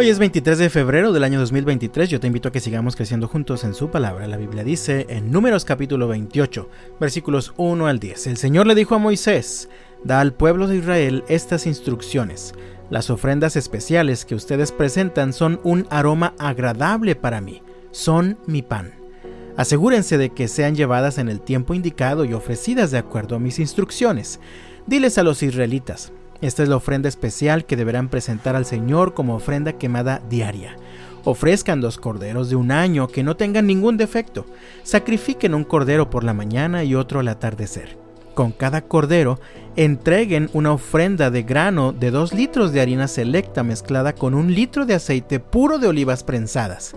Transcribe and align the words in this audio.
Hoy 0.00 0.08
es 0.08 0.18
23 0.18 0.56
de 0.56 0.70
febrero 0.70 1.12
del 1.12 1.24
año 1.24 1.38
2023. 1.40 2.08
Yo 2.08 2.20
te 2.20 2.26
invito 2.26 2.48
a 2.48 2.52
que 2.52 2.60
sigamos 2.60 2.96
creciendo 2.96 3.28
juntos 3.28 3.64
en 3.64 3.74
su 3.74 3.90
palabra. 3.90 4.26
La 4.26 4.38
Biblia 4.38 4.64
dice 4.64 5.04
en 5.10 5.30
Números 5.30 5.66
capítulo 5.66 6.08
28, 6.08 6.70
versículos 6.98 7.52
1 7.58 7.86
al 7.86 7.98
10. 7.98 8.28
El 8.28 8.38
Señor 8.38 8.66
le 8.66 8.74
dijo 8.74 8.94
a 8.94 8.98
Moisés, 8.98 9.68
da 10.02 10.20
al 10.20 10.32
pueblo 10.32 10.68
de 10.68 10.78
Israel 10.78 11.22
estas 11.28 11.66
instrucciones. 11.66 12.54
Las 12.88 13.10
ofrendas 13.10 13.56
especiales 13.56 14.24
que 14.24 14.34
ustedes 14.34 14.72
presentan 14.72 15.34
son 15.34 15.60
un 15.64 15.86
aroma 15.90 16.32
agradable 16.38 17.14
para 17.14 17.42
mí. 17.42 17.62
Son 17.90 18.38
mi 18.46 18.62
pan. 18.62 18.94
Asegúrense 19.58 20.16
de 20.16 20.30
que 20.30 20.48
sean 20.48 20.76
llevadas 20.76 21.18
en 21.18 21.28
el 21.28 21.42
tiempo 21.42 21.74
indicado 21.74 22.24
y 22.24 22.32
ofrecidas 22.32 22.90
de 22.90 22.96
acuerdo 22.96 23.36
a 23.36 23.38
mis 23.38 23.58
instrucciones. 23.58 24.40
Diles 24.86 25.18
a 25.18 25.22
los 25.22 25.42
israelitas, 25.42 26.10
esta 26.40 26.62
es 26.62 26.68
la 26.68 26.76
ofrenda 26.76 27.08
especial 27.08 27.66
que 27.66 27.76
deberán 27.76 28.08
presentar 28.08 28.56
al 28.56 28.64
Señor 28.64 29.14
como 29.14 29.34
ofrenda 29.34 29.74
quemada 29.74 30.22
diaria. 30.30 30.76
Ofrezcan 31.24 31.82
dos 31.82 31.98
corderos 31.98 32.48
de 32.48 32.56
un 32.56 32.72
año 32.72 33.08
que 33.08 33.22
no 33.22 33.36
tengan 33.36 33.66
ningún 33.66 33.98
defecto. 33.98 34.46
Sacrifiquen 34.82 35.54
un 35.54 35.64
cordero 35.64 36.08
por 36.08 36.24
la 36.24 36.32
mañana 36.32 36.82
y 36.82 36.94
otro 36.94 37.20
al 37.20 37.28
atardecer. 37.28 37.98
Con 38.34 38.52
cada 38.52 38.82
cordero, 38.82 39.38
entreguen 39.76 40.48
una 40.54 40.72
ofrenda 40.72 41.30
de 41.30 41.42
grano 41.42 41.92
de 41.92 42.10
dos 42.10 42.32
litros 42.32 42.72
de 42.72 42.80
harina 42.80 43.06
selecta 43.06 43.62
mezclada 43.62 44.14
con 44.14 44.34
un 44.34 44.54
litro 44.54 44.86
de 44.86 44.94
aceite 44.94 45.40
puro 45.40 45.78
de 45.78 45.88
olivas 45.88 46.24
prensadas. 46.24 46.94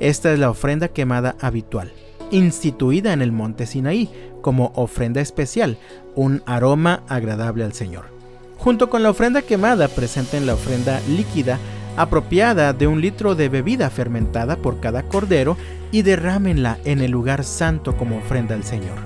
Esta 0.00 0.32
es 0.32 0.38
la 0.38 0.50
ofrenda 0.50 0.88
quemada 0.88 1.36
habitual, 1.40 1.92
instituida 2.32 3.12
en 3.12 3.22
el 3.22 3.30
monte 3.30 3.66
Sinaí 3.66 4.10
como 4.40 4.72
ofrenda 4.74 5.20
especial, 5.20 5.78
un 6.16 6.42
aroma 6.46 7.04
agradable 7.06 7.62
al 7.62 7.74
Señor. 7.74 8.19
Junto 8.60 8.90
con 8.90 9.02
la 9.02 9.08
ofrenda 9.08 9.40
quemada 9.40 9.88
presenten 9.88 10.44
la 10.44 10.52
ofrenda 10.52 11.00
líquida 11.08 11.58
apropiada 11.96 12.74
de 12.74 12.86
un 12.86 13.00
litro 13.00 13.34
de 13.34 13.48
bebida 13.48 13.88
fermentada 13.88 14.56
por 14.56 14.80
cada 14.80 15.02
cordero 15.02 15.56
y 15.90 16.02
derrámenla 16.02 16.76
en 16.84 17.00
el 17.00 17.10
lugar 17.10 17.42
santo 17.42 17.96
como 17.96 18.18
ofrenda 18.18 18.54
al 18.54 18.64
Señor. 18.64 18.98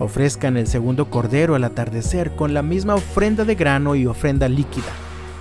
Ofrezcan 0.00 0.56
el 0.56 0.66
segundo 0.66 1.08
cordero 1.08 1.54
al 1.54 1.62
atardecer 1.62 2.32
con 2.32 2.52
la 2.52 2.62
misma 2.62 2.96
ofrenda 2.96 3.44
de 3.44 3.54
grano 3.54 3.94
y 3.94 4.06
ofrenda 4.06 4.48
líquida. 4.48 4.90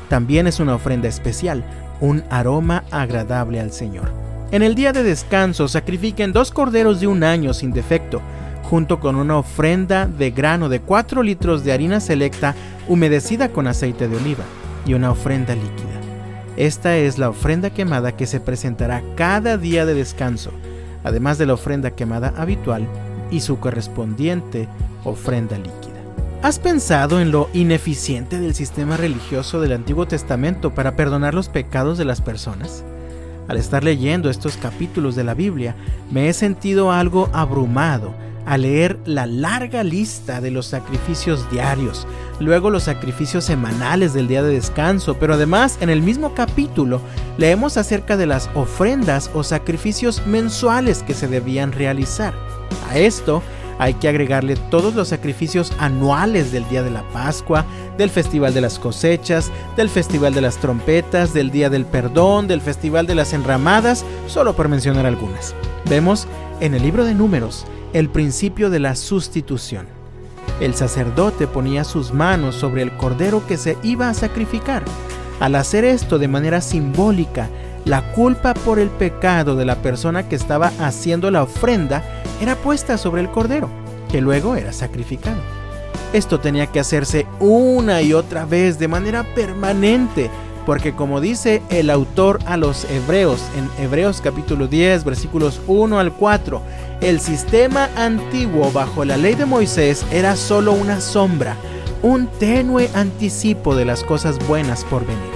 También 0.09 0.45
es 0.45 0.59
una 0.59 0.75
ofrenda 0.75 1.08
especial, 1.08 1.66
un 2.02 2.23
aroma 2.30 2.83
agradable 2.91 3.59
al 3.59 3.71
Señor. 3.71 4.11
En 4.52 4.61
el 4.61 4.75
día 4.75 4.93
de 4.93 5.02
descanso 5.02 5.67
sacrifiquen 5.67 6.33
dos 6.33 6.52
corderos 6.52 6.99
de 6.99 7.08
un 7.08 7.23
año 7.23 7.52
sin 7.55 7.71
defecto, 7.71 8.21
junto 8.69 8.99
con 8.99 9.16
una 9.16 9.38
ofrenda 9.38 10.08
de 10.08 10.31
grano 10.31 10.69
de 10.69 10.80
4 10.80 11.21
litros 11.21 11.63
de 11.63 11.71
harina 11.71 11.99
selecta 11.99 12.55
humedecida 12.88 13.49
con 13.49 13.67
aceite 13.67 14.08
de 14.08 14.17
oliva 14.17 14.44
y 14.85 14.95
una 14.95 15.11
ofrenda 15.11 15.53
líquida. 15.55 16.02
Esta 16.58 16.97
es 16.97 17.17
la 17.17 17.30
ofrenda 17.30 17.69
quemada 17.69 18.13
que 18.13 18.25
se 18.25 18.39
presentará 18.39 19.03
cada 19.16 19.58
día 19.58 19.86
de 19.86 19.93
descanso, 19.93 20.52
además 21.03 21.38
de 21.38 21.45
la 21.45 21.53
ofrenda 21.53 21.91
quemada 21.91 22.33
habitual 22.38 22.88
y 23.30 23.41
su 23.41 23.59
correspondiente 23.59 24.67
ofrenda 25.03 25.58
líquida. 25.58 25.93
¿Has 26.41 26.59
pensado 26.59 27.19
en 27.19 27.31
lo 27.31 27.49
ineficiente 27.53 28.39
del 28.39 28.55
sistema 28.55 28.97
religioso 28.97 29.59
del 29.61 29.73
Antiguo 29.73 30.08
Testamento 30.08 30.73
para 30.73 30.95
perdonar 30.95 31.33
los 31.33 31.49
pecados 31.49 31.97
de 31.97 32.05
las 32.05 32.21
personas? 32.21 32.83
Al 33.47 33.58
estar 33.58 33.83
leyendo 33.83 34.30
estos 34.30 34.58
capítulos 34.58 35.16
de 35.16 35.23
la 35.23 35.36
Biblia, 35.36 35.75
me 36.11 36.30
he 36.30 36.33
sentido 36.33 36.91
algo 36.91 37.30
abrumado 37.33 38.13
a 38.45 38.57
leer 38.57 38.99
la 39.05 39.25
larga 39.25 39.83
lista 39.83 40.41
de 40.41 40.51
los 40.51 40.67
sacrificios 40.67 41.49
diarios, 41.51 42.07
luego 42.39 42.69
los 42.69 42.83
sacrificios 42.83 43.45
semanales 43.45 44.13
del 44.13 44.27
día 44.27 44.43
de 44.43 44.53
descanso, 44.53 45.15
pero 45.19 45.33
además 45.33 45.77
en 45.81 45.89
el 45.89 46.02
mismo 46.02 46.33
capítulo 46.35 47.02
leemos 47.37 47.77
acerca 47.77 48.17
de 48.17 48.27
las 48.27 48.49
ofrendas 48.53 49.29
o 49.33 49.43
sacrificios 49.43 50.25
mensuales 50.27 51.03
que 51.03 51.13
se 51.13 51.27
debían 51.27 51.71
realizar. 51.71 52.33
A 52.89 52.97
esto 52.97 53.42
hay 53.80 53.93
que 53.95 54.08
agregarle 54.08 54.55
todos 54.55 54.95
los 54.95 55.09
sacrificios 55.09 55.73
anuales 55.80 56.52
del 56.52 56.67
día 56.69 56.83
de 56.83 56.91
la 56.91 57.03
Pascua, 57.09 57.65
del 57.97 58.09
Festival 58.09 58.53
de 58.53 58.61
las 58.61 58.80
Cosechas, 58.80 59.52
del 59.75 59.89
Festival 59.89 60.33
de 60.33 60.41
las 60.41 60.58
Trompetas, 60.58 61.33
del 61.33 61.52
Día 61.52 61.69
del 61.69 61.85
Perdón, 61.85 62.47
del 62.47 62.61
Festival 62.61 63.08
de 63.08 63.15
las 63.15 63.33
Enramadas, 63.33 64.05
solo 64.27 64.55
por 64.55 64.69
mencionar 64.69 65.05
algunas. 65.05 65.55
Vemos 65.89 66.27
en 66.59 66.73
el 66.73 66.83
libro 66.83 67.05
de 67.05 67.14
números 67.14 67.65
el 67.93 68.09
principio 68.09 68.69
de 68.69 68.80
la 68.80 68.95
sustitución. 68.95 69.87
El 70.59 70.73
sacerdote 70.73 71.47
ponía 71.47 71.83
sus 71.83 72.14
manos 72.14 72.55
sobre 72.55 72.81
el 72.81 72.91
cordero 72.95 73.45
que 73.45 73.58
se 73.58 73.77
iba 73.83 74.09
a 74.09 74.14
sacrificar. 74.14 74.83
Al 75.39 75.55
hacer 75.55 75.83
esto 75.83 76.17
de 76.17 76.30
manera 76.30 76.61
simbólica, 76.61 77.49
la 77.85 78.11
culpa 78.13 78.53
por 78.53 78.79
el 78.79 78.89
pecado 78.89 79.55
de 79.55 79.65
la 79.65 79.75
persona 79.75 80.27
que 80.27 80.35
estaba 80.35 80.71
haciendo 80.79 81.31
la 81.31 81.43
ofrenda 81.43 82.03
era 82.41 82.55
puesta 82.55 82.97
sobre 82.97 83.21
el 83.21 83.29
cordero, 83.29 83.69
que 84.11 84.21
luego 84.21 84.55
era 84.55 84.73
sacrificado. 84.73 85.39
Esto 86.11 86.39
tenía 86.39 86.67
que 86.67 86.79
hacerse 86.79 87.25
una 87.39 88.01
y 88.01 88.13
otra 88.13 88.45
vez 88.45 88.79
de 88.79 88.87
manera 88.87 89.23
permanente 89.35 90.29
porque 90.65 90.93
como 90.93 91.21
dice 91.21 91.61
el 91.69 91.89
autor 91.89 92.39
a 92.45 92.57
los 92.57 92.85
hebreos 92.89 93.41
en 93.57 93.69
Hebreos 93.83 94.21
capítulo 94.21 94.67
10 94.67 95.03
versículos 95.03 95.61
1 95.67 95.99
al 95.99 96.11
4, 96.11 96.61
el 97.02 97.19
sistema 97.19 97.89
antiguo 97.95 98.71
bajo 98.71 99.05
la 99.05 99.17
ley 99.17 99.35
de 99.35 99.45
Moisés 99.45 100.05
era 100.11 100.35
solo 100.35 100.73
una 100.73 101.02
sombra, 101.02 101.55
un 102.02 102.27
tenue 102.27 102.89
anticipo 102.95 103.75
de 103.75 103.85
las 103.85 104.03
cosas 104.03 104.39
buenas 104.47 104.83
por 104.85 105.05
venir, 105.05 105.34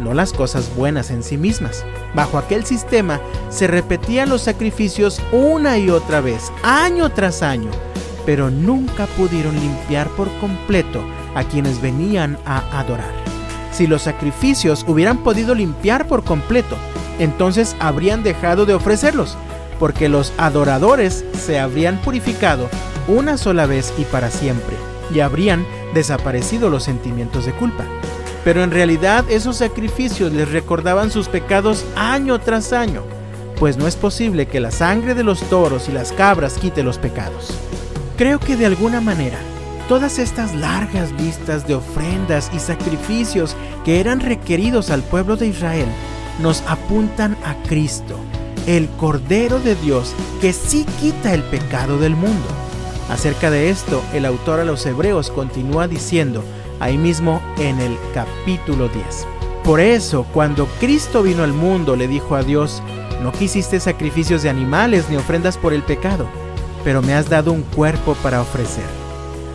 no 0.00 0.14
las 0.14 0.32
cosas 0.32 0.74
buenas 0.76 1.10
en 1.10 1.22
sí 1.22 1.36
mismas. 1.36 1.84
Bajo 2.14 2.38
aquel 2.38 2.64
sistema 2.64 3.20
se 3.50 3.66
repetían 3.66 4.28
los 4.28 4.42
sacrificios 4.42 5.20
una 5.32 5.78
y 5.78 5.90
otra 5.90 6.20
vez, 6.20 6.52
año 6.62 7.10
tras 7.12 7.42
año, 7.42 7.70
pero 8.26 8.50
nunca 8.50 9.06
pudieron 9.06 9.54
limpiar 9.54 10.08
por 10.10 10.28
completo 10.38 11.02
a 11.34 11.44
quienes 11.44 11.80
venían 11.80 12.38
a 12.44 12.78
adorar. 12.78 13.12
Si 13.72 13.86
los 13.86 14.02
sacrificios 14.02 14.84
hubieran 14.86 15.18
podido 15.18 15.54
limpiar 15.54 16.06
por 16.06 16.22
completo, 16.22 16.76
entonces 17.18 17.76
habrían 17.80 18.22
dejado 18.22 18.66
de 18.66 18.74
ofrecerlos, 18.74 19.36
porque 19.78 20.08
los 20.08 20.32
adoradores 20.38 21.24
se 21.36 21.58
habrían 21.58 21.98
purificado 21.98 22.68
una 23.08 23.36
sola 23.36 23.66
vez 23.66 23.92
y 23.98 24.04
para 24.04 24.30
siempre, 24.30 24.76
y 25.12 25.20
habrían 25.20 25.66
desaparecido 25.92 26.70
los 26.70 26.84
sentimientos 26.84 27.46
de 27.46 27.52
culpa. 27.52 27.84
Pero 28.44 28.62
en 28.62 28.70
realidad 28.70 29.24
esos 29.28 29.56
sacrificios 29.56 30.32
les 30.32 30.50
recordaban 30.50 31.10
sus 31.10 31.28
pecados 31.28 31.84
año 31.96 32.38
tras 32.40 32.72
año, 32.72 33.02
pues 33.58 33.76
no 33.76 33.88
es 33.88 33.96
posible 33.96 34.46
que 34.46 34.60
la 34.60 34.70
sangre 34.70 35.14
de 35.14 35.24
los 35.24 35.40
toros 35.48 35.88
y 35.88 35.92
las 35.92 36.12
cabras 36.12 36.54
quite 36.54 36.82
los 36.82 36.98
pecados. 36.98 37.58
Creo 38.16 38.38
que 38.38 38.56
de 38.56 38.66
alguna 38.66 39.00
manera 39.00 39.38
Todas 39.88 40.18
estas 40.18 40.54
largas 40.54 41.12
listas 41.12 41.66
de 41.66 41.74
ofrendas 41.74 42.50
y 42.54 42.58
sacrificios 42.58 43.54
que 43.84 44.00
eran 44.00 44.20
requeridos 44.20 44.88
al 44.88 45.02
pueblo 45.02 45.36
de 45.36 45.48
Israel 45.48 45.86
nos 46.40 46.62
apuntan 46.62 47.36
a 47.44 47.54
Cristo, 47.68 48.16
el 48.66 48.88
Cordero 48.88 49.60
de 49.60 49.74
Dios 49.74 50.14
que 50.40 50.54
sí 50.54 50.86
quita 51.00 51.34
el 51.34 51.42
pecado 51.42 51.98
del 51.98 52.16
mundo. 52.16 52.46
Acerca 53.10 53.50
de 53.50 53.68
esto, 53.68 54.02
el 54.14 54.24
autor 54.24 54.58
a 54.58 54.64
los 54.64 54.86
Hebreos 54.86 55.30
continúa 55.30 55.86
diciendo, 55.86 56.42
ahí 56.84 56.98
mismo 56.98 57.40
en 57.58 57.80
el 57.80 57.96
capítulo 58.12 58.88
10. 58.88 59.26
Por 59.64 59.80
eso, 59.80 60.26
cuando 60.34 60.66
Cristo 60.78 61.22
vino 61.22 61.42
al 61.42 61.54
mundo, 61.54 61.96
le 61.96 62.06
dijo 62.06 62.36
a 62.36 62.42
Dios, 62.42 62.82
no 63.22 63.32
quisiste 63.32 63.80
sacrificios 63.80 64.42
de 64.42 64.50
animales 64.50 65.08
ni 65.08 65.16
ofrendas 65.16 65.56
por 65.56 65.72
el 65.72 65.82
pecado, 65.82 66.26
pero 66.84 67.00
me 67.00 67.14
has 67.14 67.30
dado 67.30 67.52
un 67.52 67.62
cuerpo 67.62 68.14
para 68.22 68.42
ofrecer. 68.42 68.84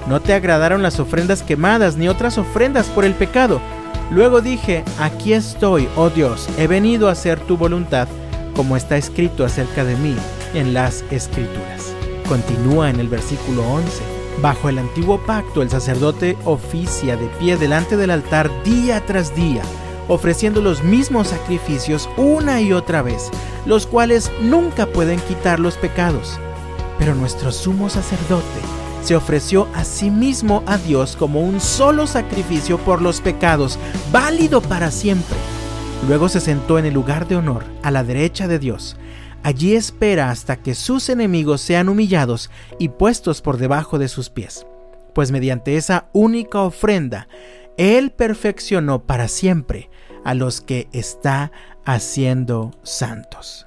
No 0.07 0.19
te 0.19 0.33
agradaron 0.33 0.81
las 0.81 0.99
ofrendas 0.99 1.43
quemadas 1.43 1.97
ni 1.97 2.07
otras 2.07 2.39
ofrendas 2.39 2.87
por 2.87 3.05
el 3.05 3.13
pecado. 3.13 3.61
Luego 4.09 4.41
dije, 4.41 4.83
aquí 4.99 5.33
estoy, 5.33 5.87
oh 5.95 6.09
Dios, 6.09 6.49
he 6.57 6.65
venido 6.65 7.09
a 7.09 7.11
hacer 7.11 7.39
tu 7.41 7.57
voluntad, 7.57 8.07
como 8.55 8.75
está 8.75 8.97
escrito 8.97 9.45
acerca 9.45 9.85
de 9.85 9.95
mí 9.97 10.15
en 10.55 10.73
las 10.73 11.05
escrituras. 11.11 11.93
Continúa 12.27 12.89
en 12.89 12.99
el 12.99 13.07
versículo 13.07 13.61
11. 13.71 14.18
Bajo 14.41 14.69
el 14.69 14.79
antiguo 14.79 15.19
pacto, 15.25 15.61
el 15.61 15.69
sacerdote 15.69 16.37
oficia 16.45 17.17
de 17.17 17.27
pie 17.39 17.57
delante 17.57 17.97
del 17.97 18.09
altar 18.09 18.49
día 18.63 19.05
tras 19.05 19.35
día, 19.35 19.61
ofreciendo 20.07 20.61
los 20.61 20.81
mismos 20.81 21.27
sacrificios 21.27 22.09
una 22.15 22.61
y 22.61 22.71
otra 22.71 23.01
vez, 23.01 23.31
los 23.65 23.85
cuales 23.85 24.31
nunca 24.41 24.85
pueden 24.85 25.19
quitar 25.19 25.59
los 25.59 25.75
pecados. 25.75 26.39
Pero 26.97 27.15
nuestro 27.15 27.51
sumo 27.51 27.89
sacerdote, 27.89 28.45
se 29.03 29.15
ofreció 29.15 29.67
a 29.75 29.83
sí 29.83 30.09
mismo 30.09 30.63
a 30.67 30.77
Dios 30.77 31.17
como 31.17 31.41
un 31.41 31.59
solo 31.59 32.07
sacrificio 32.07 32.77
por 32.77 33.01
los 33.01 33.19
pecados, 33.19 33.77
válido 34.11 34.61
para 34.61 34.89
siempre. 34.89 35.35
Luego 36.07 36.29
se 36.29 36.39
sentó 36.39 36.79
en 36.79 36.85
el 36.85 36.93
lugar 36.93 37.27
de 37.27 37.35
honor, 37.35 37.65
a 37.83 37.91
la 37.91 38.05
derecha 38.05 38.47
de 38.47 38.59
Dios. 38.59 38.95
Allí 39.43 39.75
espera 39.75 40.31
hasta 40.31 40.57
que 40.57 40.75
sus 40.75 41.09
enemigos 41.09 41.61
sean 41.61 41.89
humillados 41.89 42.49
y 42.77 42.89
puestos 42.89 43.41
por 43.41 43.57
debajo 43.57 43.97
de 43.97 44.07
sus 44.07 44.29
pies. 44.29 44.65
Pues 45.13 45.31
mediante 45.31 45.77
esa 45.77 46.09
única 46.13 46.61
ofrenda, 46.61 47.27
Él 47.77 48.11
perfeccionó 48.11 49.05
para 49.05 49.27
siempre 49.27 49.89
a 50.25 50.33
los 50.33 50.61
que 50.61 50.87
está 50.91 51.51
haciendo 51.85 52.71
santos. 52.83 53.65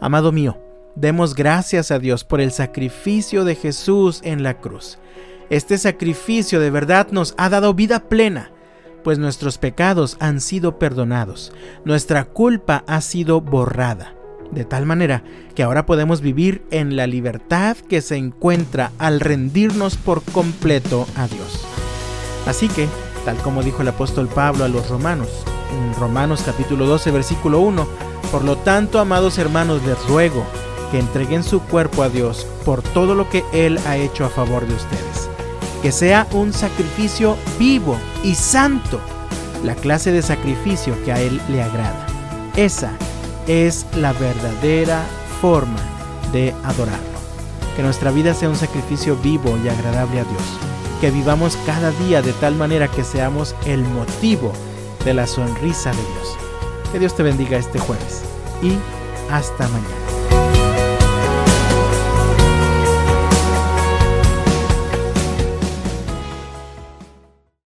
Amado 0.00 0.32
mío, 0.32 0.60
demos 0.96 1.34
gracias 1.34 1.90
a 1.90 1.98
Dios 1.98 2.24
por 2.24 2.40
el 2.40 2.50
sacrificio 2.50 3.44
de 3.44 3.54
Jesús 3.54 4.20
en 4.24 4.42
la 4.42 4.60
cruz. 4.60 4.98
Este 5.48 5.78
sacrificio 5.78 6.60
de 6.60 6.70
verdad 6.70 7.08
nos 7.12 7.34
ha 7.38 7.48
dado 7.48 7.74
vida 7.74 8.08
plena, 8.08 8.50
pues 9.04 9.18
nuestros 9.18 9.58
pecados 9.58 10.16
han 10.20 10.40
sido 10.40 10.78
perdonados, 10.78 11.52
nuestra 11.84 12.24
culpa 12.24 12.84
ha 12.86 13.00
sido 13.00 13.40
borrada, 13.40 14.14
de 14.52 14.64
tal 14.64 14.86
manera 14.86 15.22
que 15.54 15.62
ahora 15.62 15.86
podemos 15.86 16.20
vivir 16.20 16.62
en 16.70 16.94
la 16.94 17.06
libertad 17.06 17.76
que 17.76 18.00
se 18.00 18.16
encuentra 18.16 18.92
al 18.98 19.20
rendirnos 19.20 19.96
por 19.96 20.22
completo 20.22 21.06
a 21.16 21.26
Dios. 21.26 21.66
Así 22.46 22.68
que, 22.68 22.86
tal 23.24 23.36
como 23.38 23.62
dijo 23.62 23.82
el 23.82 23.88
apóstol 23.88 24.28
Pablo 24.28 24.64
a 24.64 24.68
los 24.68 24.88
romanos, 24.88 25.28
en 25.72 25.94
Romanos 25.94 26.42
capítulo 26.44 26.86
12 26.86 27.10
versículo 27.10 27.60
1, 27.60 27.86
por 28.30 28.44
lo 28.44 28.56
tanto, 28.56 28.98
amados 28.98 29.38
hermanos, 29.38 29.82
les 29.84 30.06
ruego 30.06 30.44
que 30.90 30.98
entreguen 30.98 31.42
su 31.42 31.60
cuerpo 31.60 32.02
a 32.02 32.08
Dios 32.08 32.46
por 32.64 32.82
todo 32.82 33.14
lo 33.14 33.28
que 33.30 33.44
Él 33.52 33.78
ha 33.86 33.96
hecho 33.96 34.24
a 34.24 34.28
favor 34.28 34.66
de 34.66 34.74
ustedes. 34.74 35.30
Que 35.80 35.92
sea 35.92 36.26
un 36.32 36.52
sacrificio 36.52 37.36
vivo 37.58 37.96
y 38.22 38.34
santo, 38.34 39.00
la 39.64 39.74
clase 39.74 40.12
de 40.12 40.22
sacrificio 40.22 40.94
que 41.04 41.12
a 41.12 41.20
Él 41.20 41.40
le 41.48 41.62
agrada. 41.62 42.06
Esa 42.56 42.92
es 43.46 43.86
la 43.96 44.12
verdadera 44.12 45.04
forma 45.40 45.80
de 46.32 46.54
adorarlo. 46.64 47.12
Que 47.76 47.82
nuestra 47.82 48.10
vida 48.10 48.34
sea 48.34 48.48
un 48.48 48.56
sacrificio 48.56 49.16
vivo 49.16 49.56
y 49.64 49.68
agradable 49.68 50.20
a 50.20 50.24
Dios. 50.24 50.42
Que 51.00 51.10
vivamos 51.10 51.56
cada 51.66 51.90
día 51.92 52.22
de 52.22 52.32
tal 52.34 52.54
manera 52.54 52.88
que 52.88 53.04
seamos 53.04 53.54
el 53.64 53.82
motivo 53.82 54.52
de 55.04 55.14
la 55.14 55.26
sonrisa 55.26 55.90
de 55.90 55.96
Dios. 55.96 56.36
Que 56.92 56.98
Dios 56.98 57.16
te 57.16 57.22
bendiga 57.22 57.58
este 57.58 57.78
jueves 57.78 58.22
y 58.62 58.76
hasta 59.30 59.66
mañana. 59.68 60.01